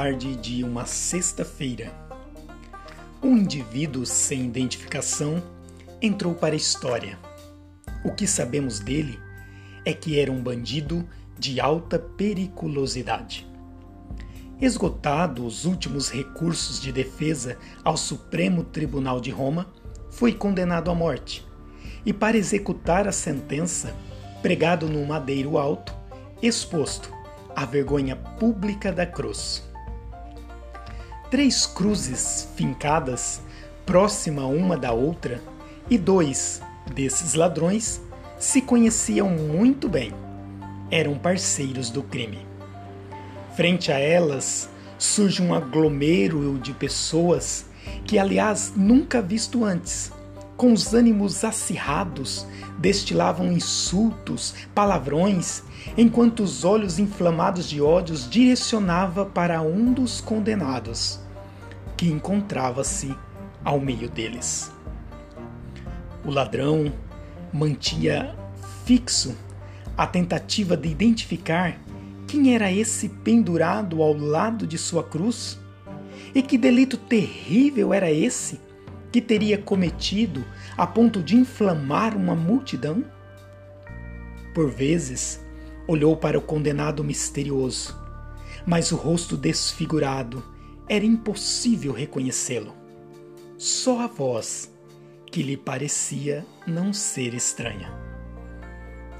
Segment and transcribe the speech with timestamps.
[0.00, 1.92] tarde de uma sexta-feira,
[3.20, 5.42] um indivíduo sem identificação
[6.00, 7.18] entrou para a história.
[8.04, 9.18] O que sabemos dele
[9.84, 11.04] é que era um bandido
[11.36, 13.44] de alta periculosidade.
[14.60, 19.66] Esgotado os últimos recursos de defesa ao Supremo Tribunal de Roma,
[20.12, 21.44] foi condenado à morte
[22.06, 23.92] e, para executar a sentença,
[24.42, 25.92] pregado num madeiro alto,
[26.40, 27.12] exposto
[27.56, 29.66] à vergonha pública da cruz.
[31.30, 33.42] Três cruzes fincadas
[33.84, 35.42] próxima uma da outra,
[35.90, 36.62] e dois
[36.94, 38.00] desses ladrões
[38.38, 40.12] se conheciam muito bem.
[40.90, 42.46] Eram parceiros do crime.
[43.56, 47.66] Frente a elas surge um aglomero de pessoas
[48.04, 50.12] que, aliás, nunca visto antes
[50.58, 52.44] com os ânimos acirrados,
[52.78, 55.62] destilavam insultos, palavrões,
[55.96, 61.20] enquanto os olhos inflamados de ódios direcionava para um dos condenados,
[61.96, 63.14] que encontrava-se
[63.64, 64.72] ao meio deles.
[66.24, 66.92] O ladrão
[67.52, 68.34] mantinha
[68.84, 69.36] fixo
[69.96, 71.78] a tentativa de identificar
[72.26, 75.56] quem era esse pendurado ao lado de sua cruz
[76.34, 78.60] e que delito terrível era esse
[79.10, 80.44] que teria cometido
[80.76, 83.04] a ponto de inflamar uma multidão?
[84.54, 85.40] Por vezes,
[85.86, 87.96] olhou para o condenado misterioso,
[88.66, 90.44] mas o rosto desfigurado
[90.88, 92.74] era impossível reconhecê-lo.
[93.56, 94.72] Só a voz,
[95.30, 97.92] que lhe parecia não ser estranha.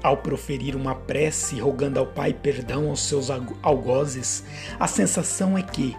[0.01, 3.29] Ao proferir uma prece rogando ao Pai perdão aos seus
[3.61, 4.43] algozes,
[4.79, 5.95] a sensação é que,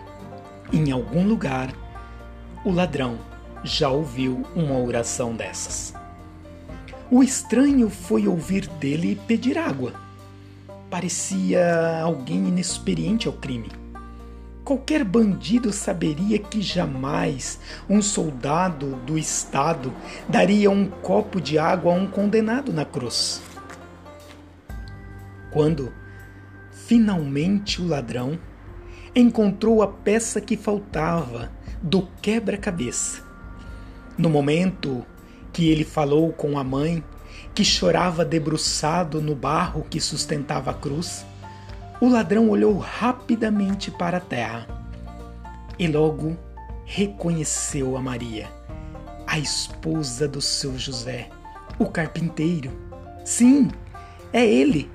[0.72, 1.70] em algum lugar,
[2.64, 3.18] o ladrão
[3.64, 5.94] já ouviu uma oração dessas.
[7.10, 9.92] O estranho foi ouvir dele pedir água.
[10.88, 13.68] Parecia alguém inexperiente ao crime.
[14.64, 19.92] Qualquer bandido saberia que jamais um soldado do Estado
[20.28, 23.42] daria um copo de água a um condenado na cruz.
[25.50, 25.92] Quando,
[26.70, 28.38] finalmente, o ladrão
[29.14, 31.50] encontrou a peça que faltava
[31.82, 33.24] do quebra-cabeça,
[34.20, 35.04] no momento
[35.50, 37.02] que ele falou com a mãe,
[37.54, 41.24] que chorava debruçado no barro que sustentava a cruz,
[42.00, 44.66] o ladrão olhou rapidamente para a terra
[45.78, 46.36] e logo
[46.84, 48.48] reconheceu a Maria,
[49.26, 51.30] a esposa do seu José,
[51.78, 52.70] o carpinteiro.
[53.24, 53.70] Sim,
[54.32, 54.90] é ele.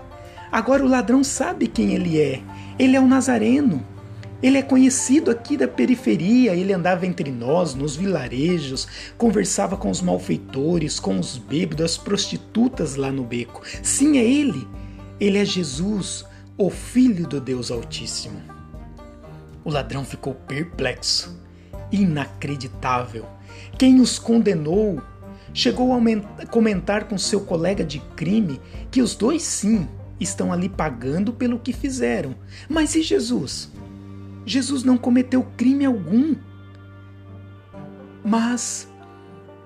[0.52, 2.42] Agora o ladrão sabe quem ele é.
[2.78, 3.95] Ele é o Nazareno
[4.44, 8.88] ele é conhecido aqui da periferia, ele andava entre nós, nos vilarejos,
[9.18, 13.62] conversava com os malfeitores, com os bêbados, as prostitutas lá no beco.
[13.82, 14.68] Sim, é ele.
[15.20, 16.26] Ele é Jesus,
[16.58, 18.42] o Filho do Deus Altíssimo.
[19.64, 21.42] O ladrão ficou perplexo.
[21.92, 23.26] Inacreditável.
[23.78, 25.02] Quem os condenou
[25.54, 28.60] chegou a comentar com seu colega de crime
[28.92, 29.88] que os dois sim
[30.20, 32.36] estão ali pagando pelo que fizeram.
[32.70, 33.72] Mas e Jesus?
[34.46, 36.36] Jesus não cometeu crime algum.
[38.24, 38.88] Mas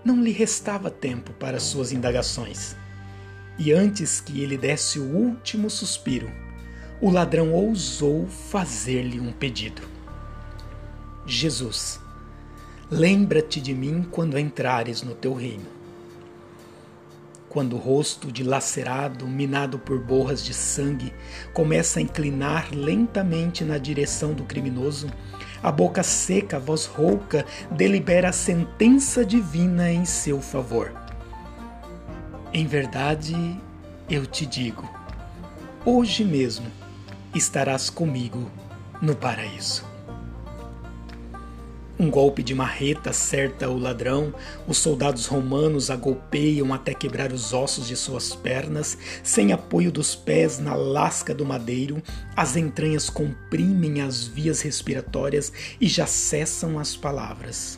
[0.04, 2.76] não lhe restava tempo para suas indagações.
[3.58, 6.32] E antes que ele desse o último suspiro,
[7.02, 9.82] o ladrão ousou fazer-lhe um pedido:
[11.26, 12.00] Jesus,
[12.90, 15.79] lembra-te de mim quando entrares no teu reino.
[17.50, 21.12] Quando o rosto dilacerado, minado por borras de sangue,
[21.52, 25.08] começa a inclinar lentamente na direção do criminoso,
[25.62, 30.94] a boca seca, a voz rouca, delibera a sentença divina em seu favor.
[32.54, 33.36] Em verdade,
[34.08, 34.88] eu te digo,
[35.84, 36.68] hoje mesmo
[37.34, 38.50] estarás comigo
[39.02, 39.89] no paraíso.
[42.02, 44.34] Um golpe de marreta acerta o ladrão,
[44.66, 50.16] os soldados romanos a golpeiam até quebrar os ossos de suas pernas, sem apoio dos
[50.16, 52.02] pés na lasca do madeiro,
[52.38, 55.52] as entranhas comprimem as vias respiratórias
[55.82, 57.78] e já cessam as palavras.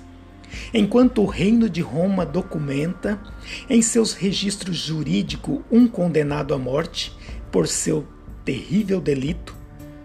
[0.72, 3.19] Enquanto o reino de Roma documenta,
[3.68, 7.12] em seus registros jurídicos, um condenado à morte
[7.51, 8.06] por seu
[8.45, 9.56] terrível delito,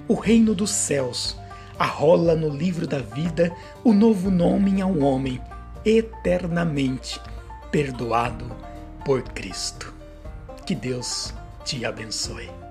[0.08, 1.36] o reino dos céus
[1.78, 3.52] arrola no livro da vida
[3.84, 5.40] o novo nome ao homem,
[5.84, 7.20] eternamente
[7.70, 8.50] perdoado
[9.04, 9.92] por Cristo.
[10.64, 11.32] Que Deus
[11.64, 12.65] te abençoe.